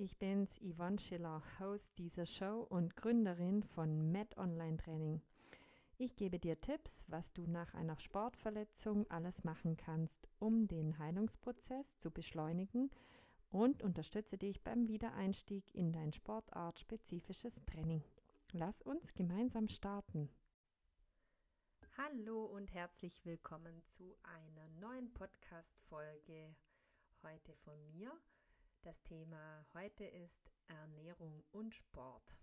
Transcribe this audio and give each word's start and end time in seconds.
ich 0.00 0.16
bin's, 0.16 0.58
Yvonne 0.62 0.98
Schiller, 0.98 1.42
Host 1.58 1.98
dieser 1.98 2.24
Show 2.24 2.66
und 2.70 2.96
Gründerin 2.96 3.62
von 3.62 4.10
Med 4.10 4.36
Online 4.38 4.78
Training. 4.78 5.20
Ich 5.98 6.16
gebe 6.16 6.38
dir 6.38 6.58
Tipps, 6.58 7.04
was 7.08 7.34
du 7.34 7.46
nach 7.46 7.74
einer 7.74 7.98
Sportverletzung 7.98 9.06
alles 9.10 9.44
machen 9.44 9.76
kannst, 9.76 10.26
um 10.38 10.66
den 10.66 10.98
Heilungsprozess 10.98 11.98
zu 11.98 12.10
beschleunigen 12.10 12.90
und 13.50 13.82
unterstütze 13.82 14.38
dich 14.38 14.62
beim 14.64 14.88
Wiedereinstieg 14.88 15.64
in 15.74 15.92
dein 15.92 16.14
sportartspezifisches 16.14 17.62
Training. 17.66 18.02
Lass 18.52 18.80
uns 18.80 19.12
gemeinsam 19.12 19.68
starten. 19.68 20.30
Hallo 21.98 22.46
und 22.46 22.72
herzlich 22.72 23.22
willkommen 23.26 23.84
zu 23.84 24.16
einer 24.22 24.66
neuen 24.80 25.12
Podcast-Folge 25.12 26.56
heute 27.22 27.54
von 27.56 27.90
mir. 27.90 28.10
Das 28.82 29.02
Thema 29.02 29.66
heute 29.74 30.04
ist 30.04 30.50
Ernährung 30.66 31.44
und 31.52 31.74
Sport. 31.74 32.38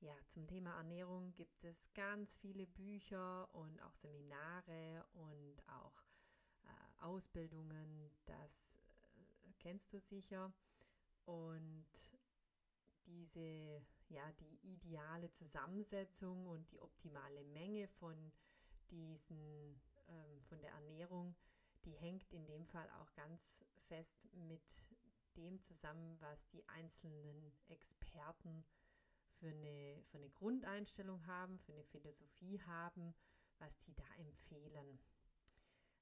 Ja, 0.00 0.12
zum 0.26 0.48
Thema 0.48 0.76
Ernährung 0.78 1.32
gibt 1.34 1.62
es 1.62 1.92
ganz 1.94 2.36
viele 2.36 2.66
Bücher 2.66 3.48
und 3.54 3.80
auch 3.82 3.94
Seminare 3.94 5.06
und 5.12 5.62
auch 5.68 6.02
äh, 6.64 7.04
Ausbildungen. 7.04 8.10
Das 8.26 8.80
äh, 9.14 9.52
kennst 9.60 9.92
du 9.92 10.00
sicher. 10.00 10.52
Und 11.26 11.86
diese, 13.06 13.86
ja, 14.08 14.32
die 14.32 14.58
ideale 14.64 15.30
Zusammensetzung 15.30 16.48
und 16.48 16.72
die 16.72 16.80
optimale 16.80 17.44
Menge 17.44 17.86
von 17.86 18.32
diesen, 18.90 19.80
ähm, 20.08 20.42
von 20.48 20.60
der 20.60 20.72
Ernährung, 20.72 21.36
die 21.84 21.92
hängt 21.92 22.32
in 22.32 22.46
dem 22.46 22.66
Fall 22.66 22.90
auch 23.00 23.14
ganz 23.14 23.62
fest 23.86 24.26
mit 24.32 24.62
dem 25.40 25.60
zusammen, 25.62 26.20
was 26.20 26.48
die 26.48 26.66
einzelnen 26.68 27.52
Experten 27.68 28.64
für 29.38 29.48
eine, 29.48 30.02
für 30.04 30.18
eine 30.18 30.30
Grundeinstellung 30.30 31.26
haben, 31.26 31.58
für 31.58 31.72
eine 31.72 31.84
Philosophie 31.84 32.60
haben, 32.62 33.14
was 33.58 33.78
die 33.78 33.94
da 33.94 34.04
empfehlen. 34.18 34.98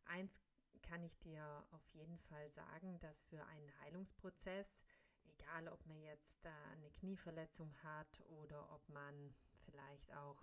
Eins 0.04 0.42
kann 0.82 1.02
ich 1.02 1.18
dir 1.18 1.64
auf 1.70 1.86
jeden 1.92 2.18
Fall 2.18 2.50
sagen, 2.50 2.98
dass 3.00 3.22
für 3.22 3.44
einen 3.46 3.80
Heilungsprozess, 3.80 4.84
egal 5.24 5.68
ob 5.68 5.84
man 5.86 6.00
jetzt 6.00 6.44
eine 6.72 6.90
Knieverletzung 6.90 7.72
hat 7.82 8.20
oder 8.28 8.72
ob 8.72 8.88
man 8.88 9.34
vielleicht 9.64 10.12
auch 10.14 10.42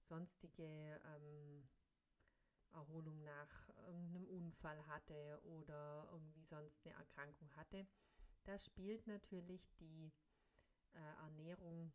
sonstige 0.00 1.00
ähm, 1.04 1.68
Erholung 2.72 3.22
nach 3.24 3.68
irgendeinem 3.86 4.26
Unfall 4.26 4.86
hatte 4.86 5.40
oder 5.44 6.08
irgendwie 6.12 6.44
sonst 6.44 6.84
eine 6.84 6.94
Erkrankung 6.94 7.50
hatte, 7.56 7.86
da 8.44 8.58
spielt 8.58 9.06
natürlich 9.06 9.70
die 9.76 10.12
äh, 10.94 11.24
Ernährung 11.24 11.92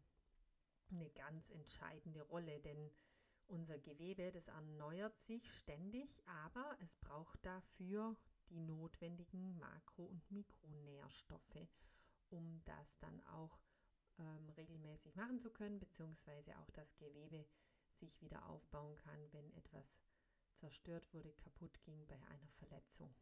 eine 0.92 1.10
ganz 1.12 1.50
entscheidende 1.50 2.22
Rolle, 2.22 2.60
denn 2.60 2.92
unser 3.48 3.78
Gewebe, 3.78 4.32
das 4.32 4.48
erneuert 4.48 5.18
sich 5.18 5.52
ständig, 5.52 6.22
aber 6.28 6.78
es 6.82 6.96
braucht 6.98 7.46
dafür 7.46 8.16
die 8.50 8.60
notwendigen 8.60 9.58
Makro- 9.60 10.06
und 10.06 10.30
Mikronährstoffe, 10.32 11.68
um 12.30 12.64
das 12.66 12.98
dann 13.00 13.22
auch 13.28 13.60
ähm, 14.18 14.50
regelmäßig 14.58 15.16
machen 15.16 15.40
zu 15.40 15.52
können, 15.52 15.80
beziehungsweise 15.80 16.58
auch 16.60 16.70
das 16.72 16.96
Gewebe 16.98 17.46
sich 17.94 18.22
wieder 18.22 18.48
aufbauen 18.48 18.96
kann, 18.98 19.32
wenn 19.32 19.52
etwas 19.54 20.00
zerstört 20.56 21.14
wurde, 21.14 21.32
kaputt 21.34 21.82
ging 21.84 22.06
bei 22.08 22.16
einer 22.16 22.50
Verletzung. 22.60 23.14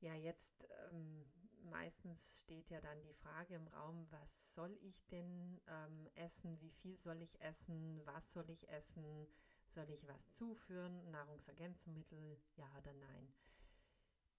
Ja, 0.00 0.14
jetzt 0.14 0.68
ähm, 0.92 1.24
meistens 1.64 2.40
steht 2.40 2.70
ja 2.70 2.80
dann 2.80 3.02
die 3.02 3.14
Frage 3.14 3.54
im 3.54 3.66
Raum, 3.68 4.06
was 4.10 4.54
soll 4.54 4.76
ich 4.82 5.04
denn 5.06 5.60
ähm, 5.66 6.08
essen, 6.14 6.60
wie 6.60 6.70
viel 6.70 6.96
soll 6.98 7.20
ich 7.22 7.40
essen, 7.40 8.00
was 8.04 8.32
soll 8.32 8.48
ich 8.50 8.68
essen, 8.68 9.26
soll 9.66 9.90
ich 9.90 10.06
was 10.06 10.30
zuführen, 10.30 11.10
Nahrungsergänzungsmittel, 11.10 12.38
ja 12.56 12.70
oder 12.78 12.94
nein. 12.94 13.32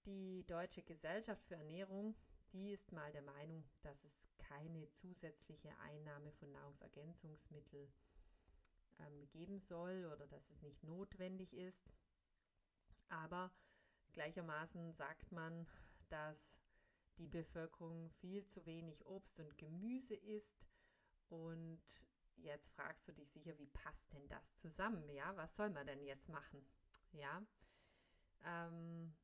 Die 0.06 0.44
Deutsche 0.46 0.82
Gesellschaft 0.82 1.44
für 1.44 1.56
Ernährung, 1.56 2.16
die 2.52 2.72
ist 2.72 2.90
mal 2.92 3.12
der 3.12 3.22
Meinung, 3.22 3.64
dass 3.82 4.02
es 4.04 4.28
keine 4.38 4.90
zusätzliche 4.92 5.70
Einnahme 5.80 6.32
von 6.32 6.50
Nahrungsergänzungsmitteln 6.52 7.92
ähm, 9.06 9.28
geben 9.30 9.58
soll 9.58 10.10
oder 10.12 10.26
dass 10.26 10.50
es 10.50 10.62
nicht 10.62 10.82
notwendig 10.84 11.54
ist. 11.54 11.90
Aber 13.08 13.50
gleichermaßen 14.12 14.92
sagt 14.92 15.32
man, 15.32 15.66
dass 16.08 16.58
die 17.18 17.28
Bevölkerung 17.28 18.10
viel 18.10 18.46
zu 18.46 18.64
wenig 18.66 19.06
Obst 19.06 19.40
und 19.40 19.58
Gemüse 19.58 20.14
isst. 20.14 20.66
Und 21.28 21.82
jetzt 22.36 22.68
fragst 22.68 23.06
du 23.08 23.12
dich 23.12 23.30
sicher, 23.30 23.56
wie 23.58 23.66
passt 23.66 24.12
denn 24.12 24.26
das 24.28 24.54
zusammen? 24.54 25.08
Ja, 25.10 25.36
was 25.36 25.54
soll 25.56 25.70
man 25.70 25.86
denn 25.86 26.02
jetzt 26.02 26.28
machen? 26.28 26.64
Ja, 27.12 27.42
ähm, 28.44 29.14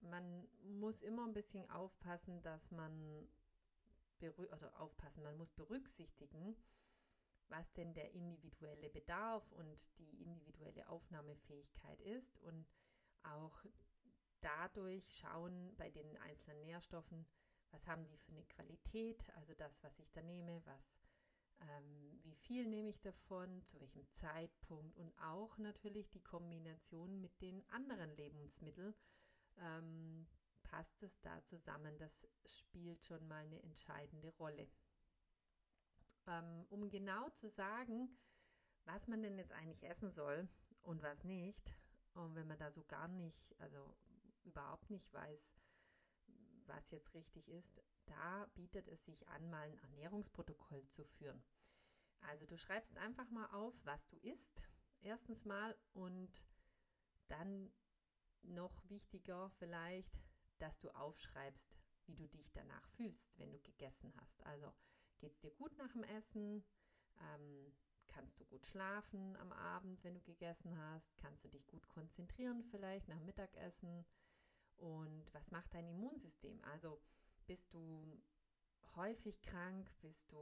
man 0.00 0.46
muss 0.62 1.02
immer 1.02 1.26
ein 1.26 1.32
bisschen 1.32 1.68
aufpassen, 1.70 2.42
dass 2.42 2.70
man 2.70 3.28
oder 4.50 4.80
aufpassen, 4.80 5.22
man 5.22 5.36
muss 5.36 5.52
berücksichtigen, 5.52 6.56
was 7.48 7.72
denn 7.74 7.94
der 7.94 8.12
individuelle 8.12 8.90
Bedarf 8.90 9.50
und 9.52 9.98
die 9.98 10.22
individuelle 10.22 10.88
Aufnahmefähigkeit 10.88 12.00
ist 12.02 12.38
und 12.38 12.66
auch 13.22 13.64
dadurch 14.40 15.16
schauen 15.16 15.74
bei 15.76 15.90
den 15.90 16.16
einzelnen 16.18 16.60
Nährstoffen, 16.60 17.26
was 17.70 17.86
haben 17.86 18.06
die 18.06 18.18
für 18.18 18.32
eine 18.32 18.44
Qualität, 18.44 19.24
also 19.36 19.54
das, 19.54 19.82
was 19.82 19.98
ich 19.98 20.12
da 20.12 20.22
nehme, 20.22 20.62
was, 20.64 21.00
ähm, 21.60 22.20
wie 22.22 22.34
viel 22.34 22.66
nehme 22.66 22.90
ich 22.90 23.00
davon, 23.00 23.64
zu 23.64 23.80
welchem 23.80 24.06
Zeitpunkt 24.12 24.96
und 24.96 25.12
auch 25.18 25.58
natürlich 25.58 26.10
die 26.10 26.22
Kombination 26.22 27.20
mit 27.20 27.40
den 27.40 27.64
anderen 27.70 28.14
Lebensmitteln. 28.16 28.94
Ähm, 29.58 30.26
passt 30.62 31.02
es 31.02 31.20
da 31.20 31.42
zusammen? 31.44 31.96
Das 31.98 32.26
spielt 32.46 33.04
schon 33.04 33.26
mal 33.28 33.44
eine 33.44 33.62
entscheidende 33.62 34.28
Rolle 34.30 34.68
um 36.70 36.88
genau 36.88 37.28
zu 37.30 37.48
sagen, 37.48 38.08
was 38.84 39.08
man 39.08 39.22
denn 39.22 39.38
jetzt 39.38 39.52
eigentlich 39.52 39.84
essen 39.84 40.10
soll 40.10 40.48
und 40.82 41.02
was 41.02 41.24
nicht. 41.24 41.74
Und 42.14 42.34
wenn 42.34 42.46
man 42.46 42.58
da 42.58 42.70
so 42.70 42.84
gar 42.84 43.08
nicht, 43.08 43.54
also 43.60 43.96
überhaupt 44.44 44.90
nicht 44.90 45.12
weiß, 45.12 45.56
was 46.66 46.90
jetzt 46.90 47.14
richtig 47.14 47.48
ist, 47.48 47.82
da 48.06 48.46
bietet 48.54 48.86
es 48.88 49.04
sich 49.04 49.28
an, 49.28 49.50
mal 49.50 49.68
ein 49.68 49.78
Ernährungsprotokoll 49.78 50.86
zu 50.88 51.04
führen. 51.04 51.42
Also 52.20 52.46
du 52.46 52.56
schreibst 52.56 52.96
einfach 52.96 53.28
mal 53.30 53.46
auf, 53.50 53.74
was 53.84 54.06
du 54.08 54.16
isst, 54.18 54.62
erstens 55.00 55.44
mal 55.44 55.76
und 55.92 56.44
dann 57.28 57.72
noch 58.42 58.88
wichtiger 58.88 59.50
vielleicht, 59.58 60.20
dass 60.58 60.78
du 60.80 60.90
aufschreibst, 60.90 61.78
wie 62.06 62.14
du 62.14 62.26
dich 62.28 62.52
danach 62.52 62.86
fühlst, 62.90 63.38
wenn 63.38 63.50
du 63.50 63.58
gegessen 63.60 64.12
hast. 64.20 64.44
Also 64.44 64.72
Geht 65.24 65.32
es 65.32 65.40
dir 65.40 65.52
gut 65.52 65.74
nach 65.78 65.90
dem 65.92 66.04
Essen? 66.04 66.62
Ähm, 67.18 67.72
kannst 68.08 68.38
du 68.38 68.44
gut 68.44 68.66
schlafen 68.66 69.34
am 69.36 69.52
Abend, 69.52 70.04
wenn 70.04 70.12
du 70.12 70.20
gegessen 70.20 70.76
hast? 70.78 71.16
Kannst 71.16 71.46
du 71.46 71.48
dich 71.48 71.66
gut 71.66 71.88
konzentrieren 71.88 72.62
vielleicht 72.62 73.08
nach 73.08 73.20
Mittagessen? 73.20 74.04
Und 74.76 75.32
was 75.32 75.50
macht 75.50 75.72
dein 75.72 75.88
Immunsystem? 75.88 76.62
Also 76.64 77.00
bist 77.46 77.72
du 77.72 78.22
häufig 78.96 79.40
krank, 79.40 79.90
bist 80.02 80.30
du 80.30 80.36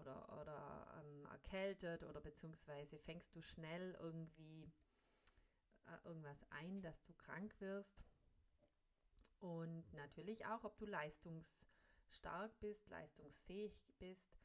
oder, 0.00 0.40
oder 0.40 1.02
ähm, 1.04 1.26
erkältet 1.26 2.02
oder 2.02 2.22
beziehungsweise 2.22 2.96
fängst 2.96 3.36
du 3.36 3.42
schnell 3.42 3.98
irgendwie 4.00 4.72
äh, 5.88 6.08
irgendwas 6.08 6.42
ein, 6.48 6.80
dass 6.80 7.02
du 7.02 7.12
krank 7.18 7.54
wirst? 7.60 8.02
Und 9.40 9.92
natürlich 9.92 10.46
auch, 10.46 10.64
ob 10.64 10.78
du 10.78 10.86
leistungs 10.86 11.66
stark 12.12 12.58
bist, 12.60 12.88
leistungsfähig 12.88 13.80
bist, 13.98 14.38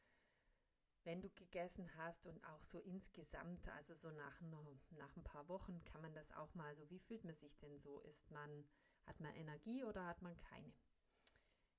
wenn 1.04 1.22
du 1.22 1.30
gegessen 1.30 1.88
hast 1.96 2.26
und 2.26 2.42
auch 2.44 2.62
so 2.62 2.80
insgesamt, 2.80 3.68
also 3.68 3.94
so 3.94 4.10
nach, 4.10 4.40
nach 4.90 5.16
ein 5.16 5.24
paar 5.24 5.48
Wochen 5.48 5.82
kann 5.84 6.02
man 6.02 6.14
das 6.14 6.32
auch 6.32 6.54
mal 6.54 6.74
so, 6.76 6.90
wie 6.90 6.98
fühlt 6.98 7.24
man 7.24 7.34
sich 7.34 7.56
denn 7.58 7.78
so? 7.78 8.00
Ist 8.00 8.30
man, 8.30 8.68
hat 9.06 9.20
man 9.20 9.34
Energie 9.34 9.84
oder 9.84 10.06
hat 10.06 10.20
man 10.22 10.36
keine? 10.36 10.72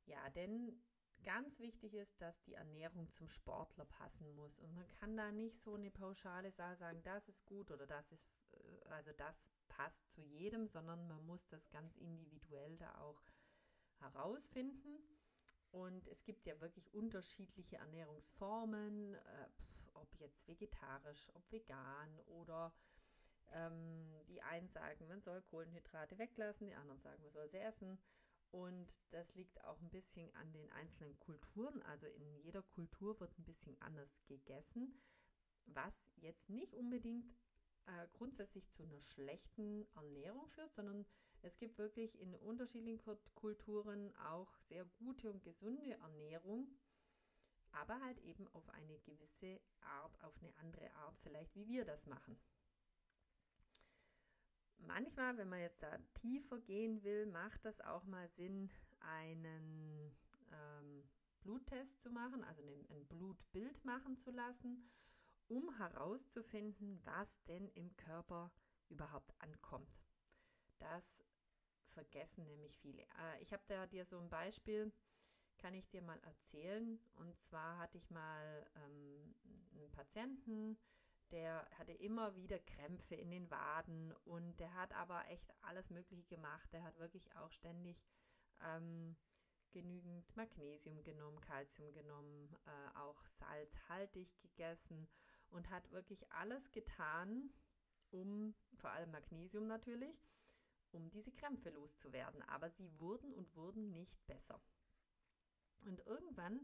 Ja, 0.06 0.30
denn 0.32 0.82
ganz 1.24 1.60
wichtig 1.60 1.94
ist, 1.94 2.20
dass 2.22 2.42
die 2.42 2.54
Ernährung 2.54 3.12
zum 3.12 3.28
Sportler 3.28 3.86
passen 3.86 4.34
muss. 4.36 4.60
Und 4.60 4.74
man 4.74 4.90
kann 4.90 5.16
da 5.16 5.32
nicht 5.32 5.60
so 5.60 5.76
eine 5.76 5.92
pauschale 5.92 6.52
Sache 6.52 6.76
sagen, 6.76 7.04
das 7.04 7.30
ist 7.30 7.46
gut 7.46 7.72
oder 7.72 7.86
das 7.86 8.12
ist, 8.12 8.28
äh, 8.52 8.90
also 8.90 9.12
das 9.14 9.52
passt 9.68 10.10
zu 10.12 10.22
jedem, 10.22 10.68
sondern 10.68 11.08
man 11.08 11.26
muss 11.26 11.48
das 11.48 11.70
ganz 11.70 11.96
individuell 11.98 12.78
da 12.78 13.00
auch 13.02 13.22
herausfinden. 14.00 14.98
Und 15.72 16.08
es 16.08 16.24
gibt 16.24 16.46
ja 16.46 16.60
wirklich 16.62 16.94
unterschiedliche 16.94 17.78
Ernährungsformen, 17.78 19.14
äh, 19.14 19.48
ob 19.94 20.14
jetzt 20.20 20.48
vegetarisch, 20.48 21.28
ob 21.34 21.52
vegan 21.52 22.20
oder 22.26 22.74
ähm, 23.52 24.14
die 24.28 24.42
einen 24.42 24.70
sagen, 24.70 25.08
man 25.08 25.22
soll 25.22 25.42
Kohlenhydrate 25.44 26.18
weglassen, 26.18 26.68
die 26.68 26.76
anderen 26.76 27.00
sagen, 27.00 27.22
man 27.22 27.32
soll 27.32 27.50
sie 27.50 27.60
essen. 27.60 28.00
Und 28.52 28.98
das 29.12 29.36
liegt 29.36 29.64
auch 29.64 29.80
ein 29.80 29.92
bisschen 29.92 30.34
an 30.36 30.52
den 30.52 30.72
einzelnen 30.72 31.20
Kulturen. 31.20 31.84
Also 31.84 32.08
in 32.08 32.36
jeder 32.38 32.64
Kultur 32.64 33.20
wird 33.20 33.38
ein 33.38 33.46
bisschen 33.46 33.80
anders 33.80 34.20
gegessen, 34.26 35.00
was 35.66 36.10
jetzt 36.16 36.50
nicht 36.50 36.74
unbedingt 36.74 37.32
äh, 37.86 38.08
grundsätzlich 38.14 38.68
zu 38.72 38.84
einer 38.84 39.02
schlechten 39.02 39.86
Ernährung 39.96 40.48
führt, 40.48 40.74
sondern 40.74 41.06
es 41.42 41.58
gibt 41.58 41.78
wirklich 41.78 42.20
in 42.20 42.36
unterschiedlichen 42.36 43.02
Kulturen 43.36 44.16
auch 44.18 44.54
sehr 44.60 44.86
gute 44.86 45.32
und 45.32 45.44
gesunde 45.44 45.92
Ernährung, 45.92 46.68
aber 47.72 48.00
halt 48.02 48.20
eben 48.20 48.48
auf 48.50 48.70
eine 48.70 49.00
gewisse 49.00 49.60
Art, 49.82 50.22
auf 50.24 50.38
eine 50.42 50.56
andere 50.58 50.92
Art 50.96 51.18
vielleicht, 51.20 51.56
wie 51.56 51.68
wir 51.68 51.86
das 51.86 52.06
machen. 52.08 52.38
Manchmal, 54.80 55.38
wenn 55.38 55.50
man 55.50 55.60
jetzt 55.60 55.84
da 55.84 55.98
tiefer 56.14 56.60
gehen 56.60 57.04
will, 57.04 57.26
macht 57.26 57.66
das 57.66 57.82
auch 57.82 58.06
mal 58.06 58.30
Sinn, 58.30 58.72
einen 59.00 60.16
ähm, 60.52 61.04
Bluttest 61.42 62.02
zu 62.02 62.10
machen, 62.10 62.44
also 62.44 62.62
ein 62.64 63.06
Blutbild 63.08 63.84
machen 63.86 64.18
zu 64.18 64.32
lassen, 64.32 64.90
um 65.48 65.76
herauszufinden, 65.78 67.00
was 67.04 67.44
denn 67.46 67.68
im 67.70 67.96
Körper 67.98 68.52
überhaupt 68.90 69.34
ankommt. 69.42 70.00
Das 70.80 71.24
vergessen 71.90 72.46
nämlich 72.46 72.78
viele. 72.78 73.02
Äh, 73.02 73.42
ich 73.42 73.54
habe 73.54 73.64
da 73.68 73.86
dir 73.86 74.06
so 74.06 74.18
ein 74.20 74.30
Beispiel, 74.30 74.92
kann 75.58 75.74
ich 75.74 75.90
dir 75.90 76.02
mal 76.02 76.20
erzählen. 76.22 77.00
Und 77.16 77.40
zwar 77.40 77.78
hatte 77.78 77.98
ich 77.98 78.10
mal 78.10 78.66
ähm, 78.76 79.36
einen 79.74 79.92
Patienten, 79.92 80.78
der 81.32 81.68
hatte 81.78 81.94
immer 81.94 82.36
wieder 82.36 82.58
Krämpfe 82.60 83.16
in 83.16 83.30
den 83.30 83.52
Waden 83.52 84.14
und 84.26 84.60
der 84.60 84.74
hat 84.74 84.94
aber 84.94 85.28
echt 85.30 85.54
alles 85.62 85.90
Mögliche 85.90 86.26
gemacht. 86.26 86.72
Der 86.74 86.84
hat 86.84 86.98
wirklich 86.98 87.36
auch 87.36 87.52
ständig 87.52 88.04
ähm, 88.62 89.16
genügend 89.72 90.36
Magnesium 90.36 91.04
genommen, 91.04 91.40
Kalzium 91.42 91.94
genommen, 91.94 92.56
äh, 92.66 92.98
auch 92.98 93.24
salzhaltig 93.28 94.40
gegessen 94.40 95.08
und 95.50 95.70
hat 95.70 95.92
wirklich 95.92 96.32
alles 96.32 96.72
getan, 96.72 97.54
um 98.10 98.56
vor 98.76 98.90
allem 98.92 99.12
Magnesium 99.12 99.68
natürlich, 99.68 100.28
um 100.92 101.10
diese 101.10 101.32
Krämpfe 101.32 101.70
loszuwerden. 101.70 102.42
Aber 102.44 102.70
sie 102.70 102.92
wurden 103.00 103.34
und 103.34 103.56
wurden 103.56 103.92
nicht 103.92 104.26
besser. 104.28 104.62
Und 105.86 106.06
irgendwann 106.06 106.60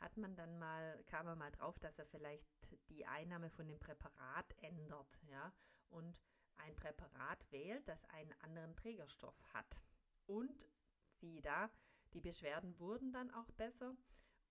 hat 0.00 0.16
man 0.16 0.36
dann 0.36 0.58
mal, 0.58 1.02
kam 1.06 1.26
er 1.26 1.36
mal 1.36 1.50
drauf, 1.52 1.78
dass 1.78 1.98
er 1.98 2.06
vielleicht 2.06 2.48
die 2.90 3.06
Einnahme 3.06 3.50
von 3.50 3.66
dem 3.66 3.78
Präparat 3.78 4.54
ändert, 4.62 5.18
ja, 5.28 5.52
und 5.88 6.18
ein 6.56 6.74
Präparat 6.74 7.50
wählt, 7.50 7.88
das 7.88 8.04
einen 8.06 8.32
anderen 8.40 8.74
Trägerstoff 8.76 9.42
hat. 9.52 9.80
Und 10.26 10.68
sieh 11.08 11.40
da, 11.40 11.70
die 12.12 12.20
Beschwerden 12.20 12.78
wurden 12.78 13.12
dann 13.12 13.30
auch 13.30 13.50
besser 13.52 13.96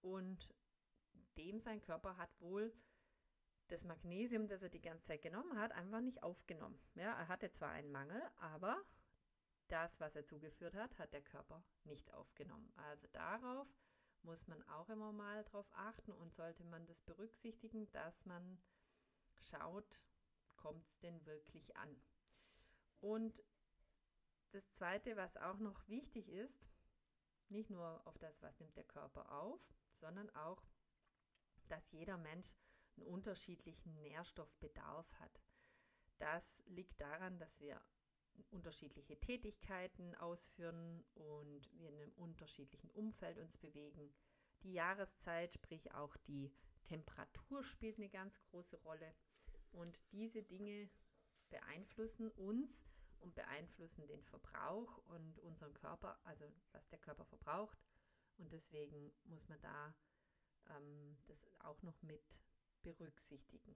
und 0.01 0.49
dem 1.37 1.59
sein 1.59 1.81
Körper 1.81 2.17
hat 2.17 2.39
wohl 2.39 2.73
das 3.67 3.83
Magnesium, 3.83 4.47
das 4.47 4.61
er 4.61 4.69
die 4.69 4.81
ganze 4.81 5.05
Zeit 5.05 5.21
genommen 5.21 5.57
hat, 5.59 5.71
einfach 5.71 6.01
nicht 6.01 6.21
aufgenommen. 6.23 6.79
Ja, 6.93 7.17
er 7.17 7.27
hatte 7.27 7.49
zwar 7.51 7.71
einen 7.71 7.91
Mangel, 7.91 8.21
aber 8.37 8.77
das, 9.67 9.99
was 9.99 10.15
er 10.15 10.25
zugeführt 10.25 10.75
hat, 10.75 10.97
hat 10.97 11.13
der 11.13 11.21
Körper 11.21 11.63
nicht 11.83 12.13
aufgenommen. 12.13 12.71
Also 12.75 13.07
darauf 13.07 13.67
muss 14.23 14.47
man 14.47 14.61
auch 14.69 14.89
immer 14.89 15.11
mal 15.11 15.43
drauf 15.43 15.69
achten 15.73 16.11
und 16.11 16.33
sollte 16.33 16.63
man 16.63 16.85
das 16.85 17.01
berücksichtigen, 17.01 17.91
dass 17.91 18.25
man 18.25 18.59
schaut, 19.37 20.03
kommt 20.55 20.85
es 20.87 20.99
denn 20.99 21.25
wirklich 21.25 21.75
an. 21.77 21.95
Und 22.99 23.43
das 24.51 24.71
Zweite, 24.71 25.15
was 25.15 25.37
auch 25.37 25.59
noch 25.59 25.87
wichtig 25.87 26.29
ist, 26.29 26.69
nicht 27.49 27.69
nur 27.69 28.01
auf 28.07 28.17
das, 28.17 28.41
was 28.41 28.59
nimmt 28.59 28.75
der 28.75 28.83
Körper 28.85 29.31
auf, 29.31 29.61
sondern 29.93 30.29
auch, 30.35 30.63
dass 31.67 31.91
jeder 31.91 32.17
Mensch 32.17 32.55
einen 32.95 33.05
unterschiedlichen 33.05 34.01
Nährstoffbedarf 34.01 35.11
hat. 35.19 35.41
Das 36.17 36.63
liegt 36.65 36.99
daran, 37.01 37.37
dass 37.37 37.59
wir 37.59 37.81
unterschiedliche 38.51 39.19
Tätigkeiten 39.19 40.15
ausführen 40.15 41.03
und 41.13 41.69
wir 41.73 41.89
in 41.89 41.95
einem 41.95 42.13
unterschiedlichen 42.13 42.89
Umfeld 42.91 43.37
uns 43.37 43.57
bewegen. 43.57 44.13
Die 44.63 44.73
Jahreszeit, 44.73 45.53
sprich 45.53 45.93
auch 45.93 46.15
die 46.27 46.51
Temperatur 46.85 47.63
spielt 47.63 47.97
eine 47.97 48.09
ganz 48.09 48.39
große 48.41 48.77
Rolle. 48.77 49.13
Und 49.71 50.01
diese 50.11 50.43
Dinge 50.43 50.89
beeinflussen 51.49 52.29
uns 52.31 52.85
und 53.19 53.35
beeinflussen 53.35 54.07
den 54.07 54.23
Verbrauch 54.23 54.97
und 55.07 55.39
unseren 55.39 55.73
Körper, 55.73 56.19
also 56.23 56.45
was 56.71 56.87
der 56.87 56.99
Körper 56.99 57.25
verbraucht. 57.25 57.77
Und 58.37 58.51
deswegen 58.53 59.13
muss 59.25 59.47
man 59.47 59.59
da 59.61 59.95
ähm, 60.69 61.17
das 61.25 61.45
auch 61.59 61.81
noch 61.83 62.01
mit 62.01 62.39
berücksichtigen 62.83 63.75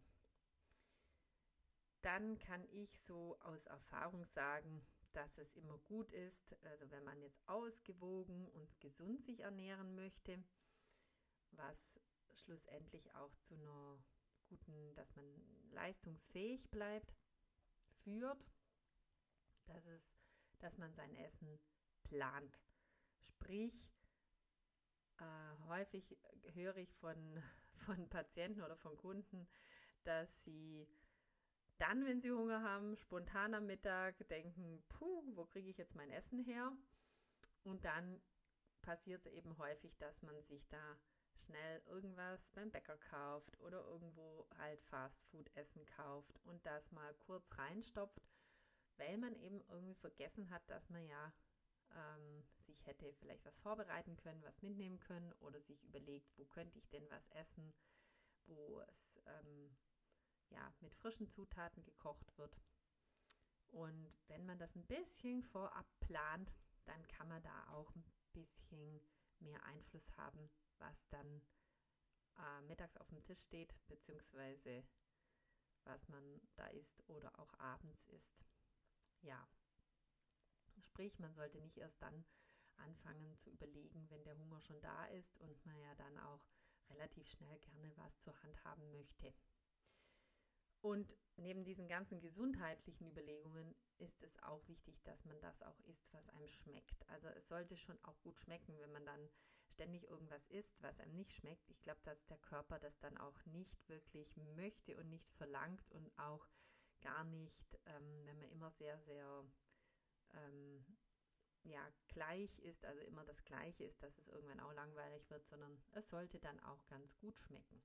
dann 2.01 2.37
kann 2.39 2.65
ich 2.71 2.97
so 2.97 3.37
aus 3.41 3.65
Erfahrung 3.65 4.25
sagen, 4.25 4.85
dass 5.13 5.37
es 5.37 5.55
immer 5.55 5.77
gut 5.79 6.11
ist, 6.11 6.55
also 6.63 6.89
wenn 6.91 7.03
man 7.03 7.21
jetzt 7.21 7.41
ausgewogen 7.47 8.47
und 8.49 8.79
gesund 8.79 9.23
sich 9.23 9.41
ernähren 9.41 9.95
möchte, 9.95 10.43
was 11.51 11.99
schlussendlich 12.31 13.13
auch 13.15 13.35
zu 13.39 13.55
einer 13.55 14.03
guten, 14.47 14.95
dass 14.95 15.15
man 15.15 15.25
leistungsfähig 15.71 16.69
bleibt, 16.69 17.13
führt, 17.89 18.49
dass 19.65 19.85
es, 19.87 20.15
dass 20.59 20.77
man 20.77 20.93
sein 20.93 21.15
Essen 21.15 21.59
plant. 22.03 22.59
Sprich, 23.19 23.91
äh, 25.19 25.67
häufig 25.67 26.17
höre 26.53 26.77
ich 26.77 26.93
von, 26.95 27.43
von 27.85 28.09
Patienten 28.09 28.61
oder 28.61 28.75
von 28.75 28.97
Kunden, 28.97 29.47
dass 30.03 30.43
sie 30.43 30.87
dann, 31.79 32.05
wenn 32.05 32.19
sie 32.19 32.31
Hunger 32.31 32.61
haben, 32.61 32.95
spontan 32.95 33.53
am 33.53 33.65
Mittag 33.65 34.27
denken, 34.27 34.83
puh, 34.89 35.23
wo 35.35 35.45
kriege 35.45 35.69
ich 35.69 35.77
jetzt 35.77 35.95
mein 35.95 36.11
Essen 36.11 36.39
her? 36.39 36.71
Und 37.63 37.85
dann 37.85 38.21
passiert 38.81 39.25
es 39.25 39.31
eben 39.31 39.57
häufig, 39.57 39.97
dass 39.97 40.21
man 40.21 40.41
sich 40.41 40.67
da 40.67 40.97
schnell 41.35 41.81
irgendwas 41.85 42.51
beim 42.51 42.69
Bäcker 42.69 42.97
kauft 42.97 43.59
oder 43.59 43.83
irgendwo 43.85 44.47
halt 44.57 44.81
Fastfood-Essen 44.83 45.85
kauft 45.85 46.39
und 46.43 46.65
das 46.65 46.91
mal 46.91 47.13
kurz 47.15 47.57
reinstopft, 47.57 48.21
weil 48.97 49.17
man 49.17 49.35
eben 49.35 49.61
irgendwie 49.69 49.95
vergessen 49.95 50.49
hat, 50.49 50.69
dass 50.69 50.89
man 50.89 51.05
ja 51.07 51.33
ähm, 51.91 52.43
sich 52.59 52.85
hätte 52.85 53.13
vielleicht 53.13 53.45
was 53.45 53.57
vorbereiten 53.57 54.17
können, 54.17 54.43
was 54.43 54.61
mitnehmen 54.61 54.99
können 54.99 55.31
oder 55.39 55.61
sich 55.61 55.83
überlegt, 55.83 56.37
wo 56.37 56.45
könnte 56.45 56.77
ich 56.77 56.89
denn 56.89 57.09
was 57.09 57.29
essen, 57.29 57.73
wo 58.45 58.81
es 58.81 59.21
ähm, 59.25 59.75
ja, 60.49 60.73
mit 60.81 60.95
frischen 60.95 61.29
Zutaten 61.29 61.83
gekocht 61.83 62.37
wird. 62.37 62.59
Und 63.67 64.13
wenn 64.27 64.45
man 64.45 64.57
das 64.57 64.75
ein 64.75 64.85
bisschen 64.87 65.43
vorab 65.43 65.87
plant, 65.99 66.51
dann 66.85 67.07
kann 67.07 67.27
man 67.27 67.41
da 67.43 67.67
auch 67.69 67.93
ein 67.95 68.05
bisschen 68.33 69.01
mehr 69.39 69.63
Einfluss 69.63 70.15
haben, 70.17 70.49
was 70.79 71.07
dann 71.09 71.41
äh, 72.37 72.61
mittags 72.61 72.97
auf 72.97 73.09
dem 73.09 73.23
Tisch 73.23 73.41
steht, 73.41 73.75
beziehungsweise 73.87 74.83
was 75.83 76.07
man 76.09 76.41
da 76.55 76.67
isst 76.67 77.07
oder 77.09 77.37
auch 77.39 77.53
abends 77.59 78.05
isst. 78.07 78.43
Ja, 79.21 79.47
sprich, 80.81 81.19
man 81.19 81.33
sollte 81.33 81.59
nicht 81.59 81.77
erst 81.77 82.01
dann 82.01 82.25
anfangen 82.77 83.35
zu 83.37 83.49
überlegen, 83.49 84.09
wenn 84.09 84.23
der 84.23 84.37
Hunger 84.37 84.61
schon 84.61 84.81
da 84.81 85.05
ist 85.05 85.37
und 85.39 85.65
man 85.65 85.77
ja 85.79 85.93
dann 85.95 86.17
auch 86.19 86.45
relativ 86.89 87.27
schnell 87.27 87.59
gerne 87.59 87.95
was 87.97 88.19
zur 88.19 88.41
Hand 88.43 88.63
haben 88.63 88.91
möchte. 88.91 89.33
Und 90.81 91.17
neben 91.35 91.65
diesen 91.65 91.87
ganzen 91.87 92.21
gesundheitlichen 92.21 93.07
Überlegungen 93.09 93.75
ist 93.97 94.21
es 94.23 94.41
auch 94.43 94.65
wichtig, 94.67 95.01
dass 95.03 95.25
man 95.25 95.39
das 95.41 95.61
auch 95.61 95.79
isst, 95.81 96.13
was 96.13 96.29
einem 96.29 96.47
schmeckt. 96.47 97.07
Also 97.09 97.27
es 97.29 97.47
sollte 97.47 97.75
schon 97.75 97.99
auch 98.03 98.19
gut 98.21 98.39
schmecken, 98.39 98.77
wenn 98.79 98.91
man 98.91 99.05
dann 99.05 99.29
ständig 99.67 100.09
irgendwas 100.09 100.47
isst, 100.47 100.81
was 100.81 100.99
einem 100.99 101.15
nicht 101.15 101.31
schmeckt. 101.31 101.69
Ich 101.69 101.81
glaube, 101.81 101.99
dass 102.03 102.25
der 102.27 102.37
Körper 102.37 102.79
das 102.79 102.97
dann 102.99 103.17
auch 103.17 103.45
nicht 103.45 103.87
wirklich 103.89 104.37
möchte 104.55 104.97
und 104.97 105.09
nicht 105.09 105.29
verlangt 105.31 105.91
und 105.91 106.17
auch 106.17 106.47
gar 107.01 107.23
nicht, 107.23 107.77
ähm, 107.85 108.25
wenn 108.25 108.39
man 108.39 108.49
immer 108.49 108.71
sehr, 108.71 108.97
sehr 108.99 109.45
ähm, 110.33 110.85
ja, 111.63 111.85
gleich 112.07 112.59
ist, 112.59 112.85
also 112.85 113.01
immer 113.01 113.23
das 113.25 113.43
Gleiche 113.43 113.83
ist, 113.83 114.01
dass 114.01 114.17
es 114.17 114.29
irgendwann 114.29 114.59
auch 114.59 114.73
langweilig 114.73 115.29
wird, 115.29 115.45
sondern 115.45 115.77
es 115.91 116.09
sollte 116.09 116.39
dann 116.39 116.59
auch 116.61 116.85
ganz 116.87 117.15
gut 117.17 117.37
schmecken. 117.39 117.81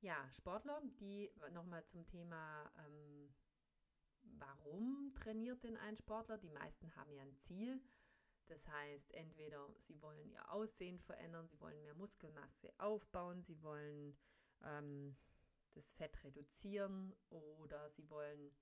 Ja, 0.00 0.30
Sportler, 0.32 0.80
die 1.00 1.30
nochmal 1.52 1.84
zum 1.84 2.06
Thema, 2.06 2.70
ähm, 2.86 3.34
warum 4.22 5.12
trainiert 5.14 5.64
denn 5.64 5.76
ein 5.76 5.96
Sportler? 5.96 6.38
Die 6.38 6.50
meisten 6.50 6.94
haben 6.94 7.12
ja 7.12 7.22
ein 7.22 7.36
Ziel. 7.36 7.82
Das 8.46 8.66
heißt, 8.68 9.12
entweder 9.14 9.68
sie 9.78 10.00
wollen 10.00 10.30
ihr 10.30 10.50
Aussehen 10.50 11.00
verändern, 11.00 11.48
sie 11.48 11.60
wollen 11.60 11.82
mehr 11.82 11.94
Muskelmasse 11.94 12.72
aufbauen, 12.78 13.42
sie 13.42 13.60
wollen 13.62 14.16
ähm, 14.62 15.16
das 15.74 15.90
Fett 15.92 16.22
reduzieren 16.24 17.14
oder 17.28 17.90
sie 17.90 18.08
wollen 18.08 18.56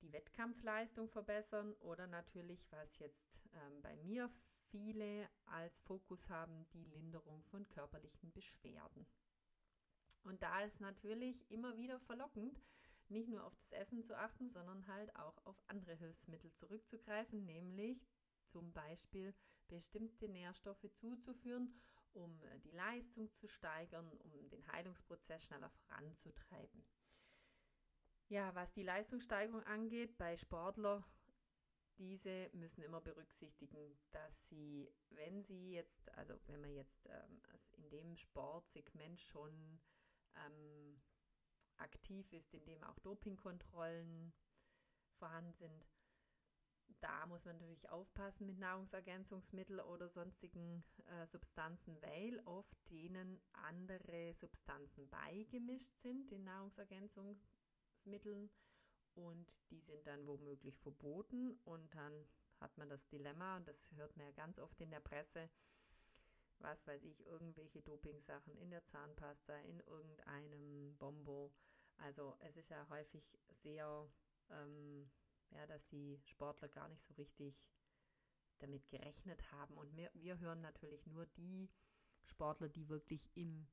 die 0.00 0.12
Wettkampfleistung 0.12 1.08
verbessern 1.08 1.74
oder 1.80 2.06
natürlich, 2.06 2.70
was 2.70 2.98
jetzt 3.00 3.26
ähm, 3.52 3.82
bei 3.82 3.96
mir 3.96 4.30
viele 4.70 5.28
als 5.46 5.80
Fokus 5.80 6.30
haben, 6.30 6.66
die 6.72 6.84
Linderung 6.84 7.42
von 7.42 7.68
körperlichen 7.68 8.32
Beschwerden. 8.32 9.06
Und 10.22 10.42
da 10.42 10.62
ist 10.62 10.80
natürlich 10.80 11.50
immer 11.50 11.76
wieder 11.78 11.98
verlockend, 12.00 12.60
nicht 13.08 13.28
nur 13.28 13.44
auf 13.44 13.56
das 13.56 13.72
Essen 13.72 14.02
zu 14.02 14.16
achten, 14.16 14.50
sondern 14.50 14.86
halt 14.86 15.14
auch 15.16 15.44
auf 15.46 15.62
andere 15.68 15.94
Hilfsmittel 15.94 16.52
zurückzugreifen, 16.52 17.44
nämlich 17.44 18.06
zum 18.44 18.72
Beispiel 18.72 19.34
bestimmte 19.68 20.28
Nährstoffe 20.28 20.88
zuzuführen, 20.94 21.74
um 22.12 22.42
äh, 22.42 22.58
die 22.60 22.70
Leistung 22.70 23.32
zu 23.32 23.46
steigern, 23.46 24.10
um 24.18 24.48
den 24.48 24.66
Heilungsprozess 24.72 25.44
schneller 25.44 25.70
voranzutreiben. 25.70 26.84
Ja, 28.28 28.54
was 28.54 28.72
die 28.72 28.82
Leistungssteigerung 28.82 29.62
angeht, 29.64 30.18
bei 30.18 30.36
Sportler, 30.36 31.02
diese 31.96 32.50
müssen 32.52 32.82
immer 32.82 33.00
berücksichtigen, 33.00 33.98
dass 34.10 34.48
sie, 34.48 34.92
wenn 35.10 35.42
sie 35.42 35.72
jetzt, 35.72 36.10
also 36.14 36.38
wenn 36.46 36.60
man 36.60 36.72
jetzt 36.74 37.06
ähm, 37.06 37.42
in 37.72 37.90
dem 37.90 38.16
Sportsegment 38.16 39.20
schon 39.20 39.80
ähm, 40.46 41.00
aktiv 41.76 42.32
ist, 42.32 42.54
in 42.54 42.64
dem 42.64 42.82
auch 42.84 42.98
Dopingkontrollen 43.00 44.32
vorhanden 45.18 45.52
sind, 45.54 45.86
da 47.00 47.26
muss 47.26 47.44
man 47.44 47.56
natürlich 47.56 47.90
aufpassen 47.90 48.46
mit 48.46 48.58
Nahrungsergänzungsmitteln 48.58 49.80
oder 49.80 50.08
sonstigen 50.08 50.84
äh, 51.06 51.26
Substanzen, 51.26 52.00
weil 52.02 52.40
oft 52.44 52.76
denen 52.90 53.40
andere 53.52 54.32
Substanzen 54.34 55.08
beigemischt 55.08 55.96
sind, 55.98 56.30
den 56.30 56.44
Nahrungsergänzungsmitteln, 56.44 58.50
und 59.18 59.52
die 59.70 59.80
sind 59.80 60.06
dann 60.06 60.26
womöglich 60.26 60.78
verboten. 60.78 61.58
Und 61.64 61.94
dann 61.94 62.12
hat 62.60 62.76
man 62.78 62.88
das 62.88 63.08
Dilemma, 63.08 63.56
und 63.56 63.66
das 63.66 63.90
hört 63.96 64.16
man 64.16 64.26
ja 64.26 64.32
ganz 64.32 64.58
oft 64.58 64.80
in 64.80 64.90
der 64.90 65.00
Presse, 65.00 65.50
was 66.60 66.86
weiß 66.86 67.04
ich, 67.04 67.24
irgendwelche 67.26 67.82
Dopingsachen 67.82 68.56
in 68.56 68.70
der 68.70 68.84
Zahnpasta, 68.84 69.56
in 69.60 69.80
irgendeinem 69.80 70.96
Bombo. 70.98 71.52
Also 71.98 72.36
es 72.40 72.56
ist 72.56 72.70
ja 72.70 72.88
häufig 72.88 73.24
sehr 73.50 74.08
ähm, 74.50 75.10
ja, 75.50 75.66
dass 75.66 75.86
die 75.88 76.20
Sportler 76.24 76.68
gar 76.68 76.88
nicht 76.88 77.02
so 77.02 77.14
richtig 77.14 77.66
damit 78.58 78.88
gerechnet 78.88 79.52
haben. 79.52 79.76
Und 79.76 79.96
wir, 79.96 80.10
wir 80.14 80.38
hören 80.38 80.60
natürlich 80.60 81.06
nur 81.06 81.26
die 81.26 81.70
Sportler, 82.24 82.68
die 82.68 82.88
wirklich 82.88 83.30
im 83.34 83.68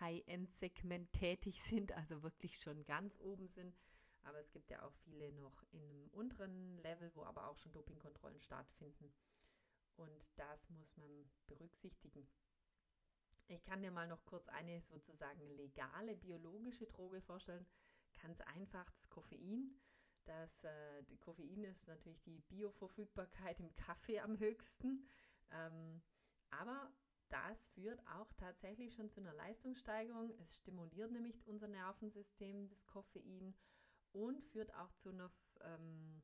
High-End-Segment 0.00 1.12
tätig 1.12 1.60
sind, 1.62 1.92
also 1.92 2.22
wirklich 2.22 2.58
schon 2.58 2.84
ganz 2.84 3.16
oben 3.20 3.48
sind. 3.48 3.76
Aber 4.24 4.38
es 4.38 4.52
gibt 4.52 4.70
ja 4.70 4.82
auch 4.82 4.94
viele 5.04 5.32
noch 5.32 5.64
in 5.72 5.82
einem 5.82 6.08
unteren 6.10 6.78
Level, 6.78 7.10
wo 7.14 7.24
aber 7.24 7.48
auch 7.48 7.56
schon 7.56 7.72
Dopingkontrollen 7.72 8.40
stattfinden. 8.40 9.12
Und 9.96 10.26
das 10.36 10.68
muss 10.70 10.96
man 10.96 11.30
berücksichtigen. 11.46 12.26
Ich 13.48 13.64
kann 13.64 13.82
dir 13.82 13.90
mal 13.90 14.08
noch 14.08 14.24
kurz 14.24 14.48
eine 14.48 14.80
sozusagen 14.80 15.46
legale 15.50 16.16
biologische 16.16 16.86
Droge 16.86 17.20
vorstellen. 17.20 17.66
Ganz 18.20 18.40
einfach 18.40 18.90
das 18.90 19.08
Koffein. 19.08 19.74
Das 20.24 20.64
äh, 20.64 21.04
Koffein 21.20 21.64
ist 21.64 21.88
natürlich 21.88 22.22
die 22.22 22.40
Bioverfügbarkeit 22.40 23.60
im 23.60 23.74
Kaffee 23.74 24.20
am 24.20 24.38
höchsten. 24.38 25.06
Ähm, 25.50 26.00
aber 26.50 26.92
das 27.28 27.66
führt 27.68 28.00
auch 28.06 28.32
tatsächlich 28.34 28.94
schon 28.94 29.10
zu 29.10 29.20
einer 29.20 29.34
Leistungssteigerung. 29.34 30.30
Es 30.38 30.56
stimuliert 30.56 31.10
nämlich 31.10 31.46
unser 31.46 31.68
Nervensystem, 31.68 32.68
das 32.68 32.86
Koffein, 32.86 33.54
und 34.12 34.44
führt 34.44 34.74
auch 34.74 34.92
zu 34.92 35.08
einer 35.08 35.32
ähm, 35.62 36.22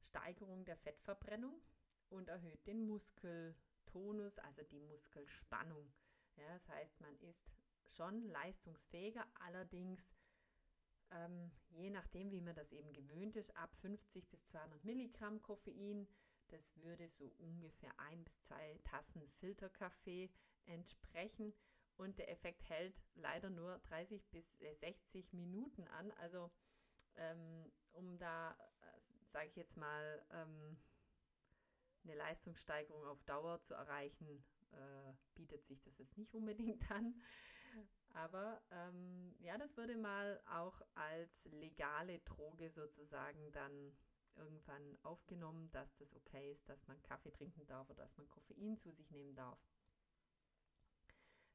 Steigerung 0.00 0.64
der 0.64 0.76
Fettverbrennung 0.76 1.62
und 2.10 2.28
erhöht 2.28 2.66
den 2.66 2.86
Muskeltonus, 2.86 4.38
also 4.38 4.62
die 4.64 4.80
Muskelspannung. 4.80 5.92
Ja, 6.36 6.52
das 6.52 6.68
heißt, 6.68 7.00
man 7.00 7.16
ist 7.20 7.50
schon 7.88 8.22
leistungsfähiger, 8.24 9.26
allerdings 9.40 10.12
ähm, 11.12 11.50
je 11.70 11.90
nachdem, 11.90 12.30
wie 12.30 12.40
man 12.40 12.54
das 12.54 12.72
eben 12.72 12.92
gewöhnt 12.92 13.36
ist, 13.36 13.56
ab 13.56 13.74
50 13.76 14.28
bis 14.28 14.46
200 14.46 14.84
Milligramm 14.84 15.42
Koffein. 15.42 16.06
Das 16.48 16.76
würde 16.82 17.08
so 17.08 17.32
ungefähr 17.38 17.92
ein 17.98 18.24
bis 18.24 18.42
zwei 18.42 18.78
Tassen 18.84 19.28
Filterkaffee 19.28 20.30
entsprechen. 20.66 21.52
Und 21.96 22.18
der 22.18 22.30
Effekt 22.30 22.68
hält 22.68 23.02
leider 23.14 23.50
nur 23.50 23.78
30 23.80 24.26
bis 24.30 24.58
60 24.58 25.32
Minuten 25.32 25.86
an. 25.88 26.10
Also 26.12 26.50
ähm, 27.16 27.70
um 27.92 28.18
da, 28.18 28.52
äh, 28.52 29.00
sage 29.26 29.48
ich 29.48 29.56
jetzt 29.56 29.76
mal, 29.76 30.24
ähm, 30.30 30.78
eine 32.04 32.14
Leistungssteigerung 32.14 33.04
auf 33.04 33.22
Dauer 33.24 33.60
zu 33.60 33.74
erreichen, 33.74 34.44
äh, 34.72 35.12
bietet 35.34 35.64
sich 35.64 35.80
das 35.82 35.98
jetzt 35.98 36.18
nicht 36.18 36.34
unbedingt 36.34 36.90
an. 36.90 37.20
Aber 38.12 38.60
ähm, 38.70 39.34
ja, 39.38 39.56
das 39.56 39.76
würde 39.76 39.96
mal 39.96 40.40
auch 40.46 40.80
als 40.94 41.44
legale 41.52 42.18
Droge 42.20 42.70
sozusagen 42.70 43.52
dann 43.52 43.96
irgendwann 44.36 44.98
aufgenommen, 45.02 45.70
dass 45.70 45.94
das 45.94 46.14
okay 46.14 46.50
ist, 46.50 46.68
dass 46.68 46.86
man 46.88 47.00
Kaffee 47.02 47.30
trinken 47.30 47.66
darf 47.66 47.88
oder 47.90 48.02
dass 48.02 48.16
man 48.16 48.28
Koffein 48.28 48.76
zu 48.78 48.90
sich 48.90 49.10
nehmen 49.10 49.34
darf. 49.34 49.58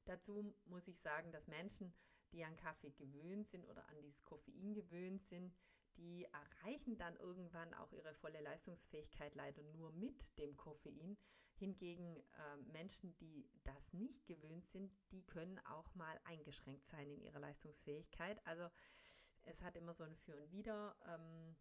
Dazu 0.06 0.56
muss 0.66 0.88
ich 0.88 1.00
sagen, 1.00 1.32
dass 1.32 1.48
Menschen, 1.48 1.94
die 2.32 2.44
an 2.44 2.56
Kaffee 2.58 2.92
gewöhnt 2.92 3.48
sind 3.48 3.66
oder 3.66 3.88
an 3.90 4.02
dieses 4.02 4.24
Koffein 4.24 4.74
gewöhnt 4.74 5.24
sind, 5.24 5.56
die 5.98 6.26
erreichen 6.26 6.98
dann 6.98 7.16
irgendwann 7.18 7.74
auch 7.76 7.92
ihre 7.92 8.14
volle 8.16 8.42
Leistungsfähigkeit 8.42 9.36
leider 9.36 9.64
nur 9.64 9.92
mit 9.92 10.38
dem 10.38 10.56
Koffein. 10.58 11.18
Hingegen 11.58 12.18
äh, 12.18 12.58
Menschen, 12.74 13.16
die 13.18 13.48
das 13.64 13.94
nicht 13.94 14.26
gewöhnt 14.28 14.68
sind, 14.68 14.92
die 15.12 15.24
können 15.24 15.58
auch 15.66 15.94
mal 15.96 16.20
eingeschränkt 16.26 16.86
sein 16.86 17.10
in 17.10 17.22
ihrer 17.22 17.40
Leistungsfähigkeit. 17.40 18.46
Also 18.46 18.70
es 19.44 19.62
hat 19.62 19.78
immer 19.78 19.94
so 19.94 20.04
ein 20.04 20.16
Für 20.16 20.36
und 20.36 20.52
Wider. 20.52 20.98
Ähm, 21.08 21.56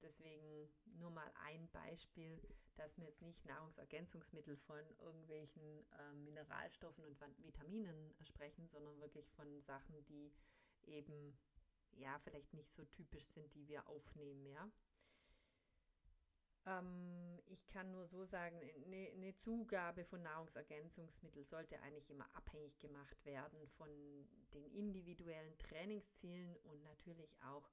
deswegen 0.00 0.68
nur 0.84 1.10
mal 1.10 1.30
ein 1.44 1.68
Beispiel, 1.70 2.40
dass 2.76 2.96
wir 2.96 3.04
jetzt 3.04 3.22
nicht 3.22 3.44
Nahrungsergänzungsmittel 3.46 4.56
von 4.56 4.82
irgendwelchen 4.98 5.84
äh, 5.98 6.12
Mineralstoffen 6.14 7.04
und 7.04 7.20
Vitaminen 7.38 8.14
sprechen, 8.22 8.68
sondern 8.68 9.00
wirklich 9.00 9.28
von 9.32 9.60
Sachen, 9.60 10.04
die 10.06 10.32
eben 10.84 11.36
ja 11.96 12.18
vielleicht 12.20 12.54
nicht 12.54 12.70
so 12.70 12.84
typisch 12.84 13.26
sind, 13.26 13.54
die 13.54 13.68
wir 13.68 13.88
aufnehmen, 13.88 14.46
ja. 14.46 14.70
Ähm, 16.66 17.40
ich 17.46 17.66
kann 17.68 17.90
nur 17.90 18.06
so 18.06 18.24
sagen, 18.24 18.60
eine, 18.84 19.10
eine 19.12 19.34
Zugabe 19.36 20.04
von 20.04 20.22
Nahrungsergänzungsmitteln 20.22 21.46
sollte 21.46 21.80
eigentlich 21.80 22.10
immer 22.10 22.26
abhängig 22.34 22.78
gemacht 22.78 23.24
werden 23.24 23.66
von 23.68 23.88
den 24.52 24.66
individuellen 24.66 25.56
Trainingszielen 25.58 26.56
und 26.58 26.82
natürlich 26.82 27.34
auch 27.42 27.70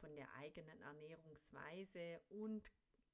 von 0.00 0.14
der 0.16 0.32
eigenen 0.34 0.80
Ernährungsweise 0.82 2.20
und 2.28 2.72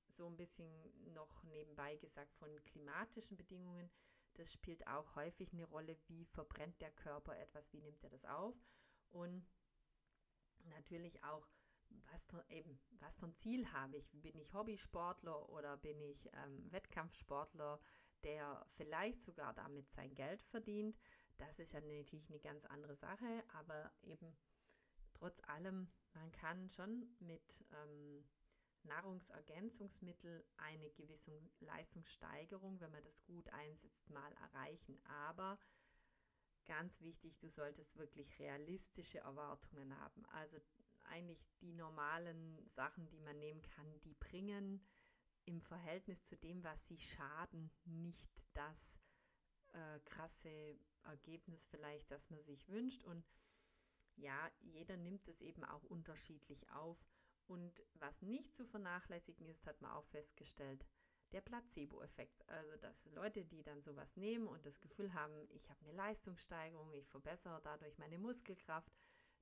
so 0.08 0.26
ein 0.26 0.36
bisschen 0.36 0.68
noch 1.14 1.42
nebenbei 1.44 1.96
gesagt 1.96 2.34
von 2.34 2.62
klimatischen 2.64 3.36
Bedingungen. 3.36 3.90
Das 4.34 4.52
spielt 4.52 4.86
auch 4.86 5.14
häufig 5.16 5.52
eine 5.52 5.64
Rolle, 5.64 5.96
wie 6.06 6.24
verbrennt 6.24 6.80
der 6.80 6.90
Körper 6.90 7.36
etwas, 7.38 7.72
wie 7.72 7.80
nimmt 7.80 8.02
er 8.02 8.10
das 8.10 8.24
auf 8.24 8.54
und 9.10 9.46
natürlich 10.64 11.22
auch 11.24 11.46
was 12.10 12.24
für, 12.24 12.44
eben, 12.48 12.78
was 13.00 13.22
ein 13.22 13.34
Ziel 13.34 13.70
habe 13.72 13.96
ich? 13.96 14.10
Bin 14.12 14.38
ich 14.38 14.54
Hobbysportler 14.54 15.48
oder 15.50 15.76
bin 15.76 16.00
ich 16.00 16.28
ähm, 16.32 16.70
Wettkampfsportler, 16.72 17.80
der 18.22 18.66
vielleicht 18.76 19.20
sogar 19.20 19.52
damit 19.54 19.90
sein 19.90 20.14
Geld 20.14 20.42
verdient? 20.42 20.98
Das 21.38 21.58
ist 21.58 21.72
ja 21.72 21.80
natürlich 21.80 22.28
eine 22.30 22.40
ganz 22.40 22.64
andere 22.66 22.96
Sache, 22.96 23.44
aber 23.52 23.92
eben 24.02 24.36
trotz 25.12 25.40
allem, 25.48 25.90
man 26.14 26.30
kann 26.32 26.68
schon 26.68 27.14
mit 27.20 27.64
ähm, 27.72 28.24
Nahrungsergänzungsmittel 28.84 30.44
eine 30.56 30.90
gewisse 30.90 31.32
Leistungssteigerung, 31.60 32.80
wenn 32.80 32.90
man 32.90 33.04
das 33.04 33.22
gut 33.22 33.48
einsetzt, 33.50 34.10
mal 34.10 34.32
erreichen. 34.32 35.00
Aber 35.04 35.58
ganz 36.66 37.00
wichtig, 37.00 37.38
du 37.38 37.48
solltest 37.48 37.96
wirklich 37.96 38.38
realistische 38.38 39.18
Erwartungen 39.18 39.96
haben. 39.98 40.24
Also 40.26 40.58
eigentlich 41.04 41.44
die 41.60 41.72
normalen 41.72 42.58
Sachen, 42.68 43.08
die 43.08 43.20
man 43.20 43.38
nehmen 43.38 43.62
kann, 43.62 44.00
die 44.00 44.14
bringen 44.14 44.84
im 45.44 45.60
Verhältnis 45.60 46.22
zu 46.22 46.36
dem, 46.36 46.62
was 46.62 46.86
sie 46.86 46.98
schaden, 46.98 47.70
nicht 47.84 48.46
das 48.54 49.00
äh, 49.72 50.00
krasse 50.04 50.78
Ergebnis 51.04 51.66
vielleicht, 51.66 52.10
das 52.10 52.30
man 52.30 52.42
sich 52.42 52.68
wünscht. 52.68 53.04
Und 53.04 53.24
ja, 54.16 54.50
jeder 54.60 54.96
nimmt 54.96 55.26
es 55.28 55.40
eben 55.40 55.64
auch 55.64 55.82
unterschiedlich 55.84 56.70
auf. 56.70 57.06
Und 57.46 57.82
was 57.94 58.22
nicht 58.22 58.54
zu 58.54 58.64
vernachlässigen 58.64 59.46
ist, 59.48 59.66
hat 59.66 59.80
man 59.80 59.92
auch 59.92 60.06
festgestellt, 60.06 60.86
der 61.32 61.40
Placebo-Effekt. 61.40 62.48
Also, 62.48 62.76
dass 62.76 63.06
Leute, 63.06 63.44
die 63.44 63.62
dann 63.62 63.80
sowas 63.80 64.16
nehmen 64.16 64.46
und 64.46 64.64
das 64.66 64.80
Gefühl 64.80 65.12
haben, 65.14 65.48
ich 65.50 65.70
habe 65.70 65.80
eine 65.82 65.92
Leistungssteigerung, 65.92 66.92
ich 66.94 67.08
verbessere 67.08 67.60
dadurch 67.62 67.98
meine 67.98 68.18
Muskelkraft, 68.18 68.92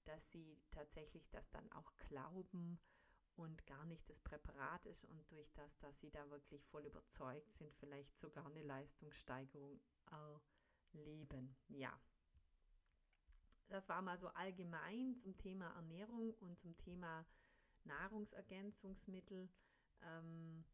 dass 0.04 0.30
sie 0.30 0.58
tatsächlich 0.70 1.28
das 1.30 1.50
dann 1.50 1.70
auch 1.72 1.94
glauben 1.96 2.80
und 3.36 3.66
gar 3.66 3.84
nicht 3.86 4.08
das 4.08 4.20
Präparat 4.20 4.86
ist 4.86 5.04
und 5.04 5.30
durch 5.30 5.52
das, 5.52 5.78
dass 5.78 5.98
sie 6.00 6.10
da 6.10 6.28
wirklich 6.30 6.66
voll 6.66 6.84
überzeugt 6.84 7.52
sind, 7.52 7.74
vielleicht 7.74 8.18
sogar 8.18 8.46
eine 8.46 8.62
Leistungssteigerung 8.62 9.80
erleben. 10.92 11.56
Ja, 11.68 11.98
das 13.68 13.88
war 13.88 14.02
mal 14.02 14.16
so 14.16 14.28
allgemein 14.28 15.16
zum 15.16 15.36
Thema 15.38 15.70
Ernährung 15.76 16.34
und 16.40 16.58
zum 16.58 16.76
Thema 16.76 17.24
Nahrungsergänzungsmittel. 17.84 19.48
Ähm, 20.02 20.64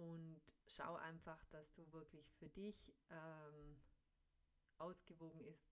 und 0.00 0.40
schau 0.66 0.96
einfach, 0.96 1.44
dass 1.46 1.72
du 1.72 1.92
wirklich 1.92 2.32
für 2.32 2.48
dich 2.48 2.92
ähm, 3.10 3.80
ausgewogen 4.78 5.40
ist, 5.44 5.70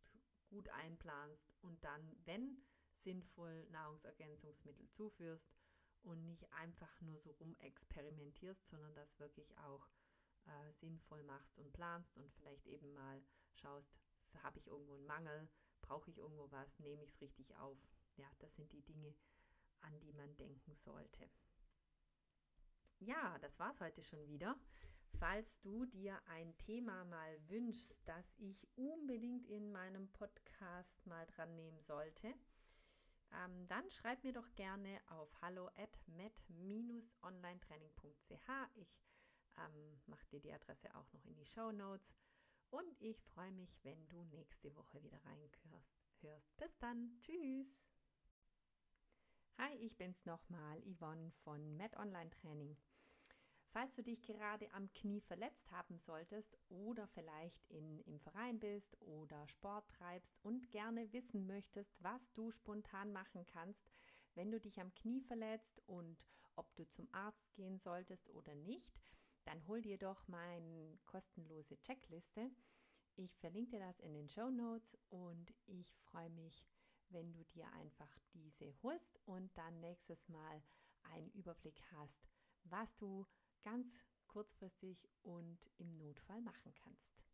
gut 0.48 0.68
einplanst 0.70 1.54
und 1.60 1.82
dann, 1.84 2.16
wenn 2.24 2.62
sinnvoll, 2.92 3.66
Nahrungsergänzungsmittel 3.70 4.88
zuführst 4.90 5.54
und 6.02 6.24
nicht 6.24 6.50
einfach 6.52 7.00
nur 7.00 7.18
so 7.18 7.30
rumexperimentierst, 7.32 8.66
sondern 8.66 8.94
das 8.94 9.18
wirklich 9.18 9.56
auch 9.58 9.88
äh, 10.46 10.72
sinnvoll 10.72 11.22
machst 11.22 11.58
und 11.58 11.72
planst 11.72 12.16
und 12.18 12.32
vielleicht 12.32 12.66
eben 12.66 12.92
mal 12.92 13.22
schaust, 13.54 14.00
habe 14.42 14.58
ich 14.58 14.68
irgendwo 14.68 14.94
einen 14.94 15.06
Mangel, 15.06 15.48
brauche 15.80 16.10
ich 16.10 16.18
irgendwo 16.18 16.50
was, 16.50 16.78
nehme 16.80 17.02
ich 17.02 17.10
es 17.10 17.20
richtig 17.20 17.56
auf. 17.56 17.88
Ja, 18.16 18.28
das 18.38 18.54
sind 18.54 18.72
die 18.72 18.82
Dinge, 18.82 19.14
an 19.80 19.98
die 20.00 20.12
man 20.12 20.36
denken 20.36 20.74
sollte. 20.74 21.28
Ja, 23.00 23.38
das 23.38 23.58
war 23.58 23.70
es 23.70 23.80
heute 23.80 24.02
schon 24.02 24.26
wieder. 24.26 24.54
Falls 25.18 25.60
du 25.60 25.86
dir 25.86 26.20
ein 26.26 26.54
Thema 26.58 27.04
mal 27.04 27.38
wünschst, 27.48 28.06
das 28.06 28.36
ich 28.38 28.68
unbedingt 28.76 29.46
in 29.46 29.72
meinem 29.72 30.10
Podcast 30.12 31.06
mal 31.06 31.24
dran 31.26 31.54
nehmen 31.54 31.80
sollte, 31.80 32.34
ähm, 33.32 33.66
dann 33.68 33.88
schreib 33.90 34.22
mir 34.24 34.32
doch 34.32 34.54
gerne 34.54 35.00
auf 35.08 35.30
hallo 35.40 35.68
at 35.76 35.98
met-onlinetraining.ch. 36.06 38.48
Ich 38.76 39.02
ähm, 39.56 40.00
mache 40.06 40.26
dir 40.28 40.40
die 40.40 40.52
Adresse 40.52 40.94
auch 40.94 41.10
noch 41.12 41.24
in 41.24 41.36
die 41.36 41.46
Show 41.46 41.72
Notes. 41.72 42.14
Und 42.70 43.00
ich 43.00 43.22
freue 43.22 43.52
mich, 43.52 43.82
wenn 43.82 44.06
du 44.08 44.22
nächste 44.24 44.76
Woche 44.76 45.02
wieder 45.02 45.18
reinhörst. 45.24 45.94
Bis 46.56 46.76
dann. 46.78 47.18
Tschüss. 47.20 47.86
Hi, 49.56 49.74
ich 49.76 49.96
bin's 49.96 50.26
nochmal, 50.26 50.82
Yvonne 50.82 51.30
von 51.42 51.76
Met 51.76 51.96
Online 51.96 52.30
Training. 52.30 52.76
Falls 53.70 53.94
du 53.94 54.02
dich 54.02 54.22
gerade 54.22 54.72
am 54.72 54.90
Knie 54.92 55.20
verletzt 55.20 55.70
haben 55.70 55.98
solltest 55.98 56.56
oder 56.70 57.06
vielleicht 57.08 57.64
in, 57.68 58.00
im 58.00 58.18
Verein 58.18 58.58
bist 58.58 58.96
oder 59.00 59.46
Sport 59.46 59.88
treibst 59.90 60.42
und 60.42 60.70
gerne 60.70 61.12
wissen 61.12 61.46
möchtest, 61.46 62.02
was 62.02 62.32
du 62.32 62.50
spontan 62.50 63.12
machen 63.12 63.46
kannst, 63.46 63.84
wenn 64.34 64.50
du 64.50 64.58
dich 64.58 64.80
am 64.80 64.94
Knie 64.94 65.20
verletzt 65.20 65.82
und 65.86 66.16
ob 66.56 66.74
du 66.76 66.88
zum 66.88 67.08
Arzt 67.12 67.54
gehen 67.54 67.78
solltest 67.78 68.30
oder 68.30 68.54
nicht, 68.54 68.98
dann 69.44 69.66
hol 69.66 69.82
dir 69.82 69.98
doch 69.98 70.26
meine 70.28 70.98
kostenlose 71.06 71.78
Checkliste. 71.80 72.50
Ich 73.16 73.36
verlinke 73.38 73.72
dir 73.72 73.80
das 73.80 74.00
in 74.00 74.12
den 74.12 74.28
Show 74.28 74.50
Notes 74.50 74.96
und 75.10 75.52
ich 75.66 75.94
freue 75.98 76.30
mich, 76.30 76.64
wenn 77.10 77.32
du 77.32 77.44
dir 77.44 77.70
einfach 77.72 78.18
diese 78.32 78.74
holst 78.82 79.20
und 79.26 79.56
dann 79.56 79.80
nächstes 79.80 80.28
Mal 80.28 80.62
einen 81.02 81.30
Überblick 81.32 81.80
hast, 81.92 82.28
was 82.64 82.96
du 82.96 83.26
ganz 83.62 84.04
kurzfristig 84.26 85.08
und 85.22 85.58
im 85.78 85.96
Notfall 85.96 86.40
machen 86.42 86.72
kannst. 86.74 87.27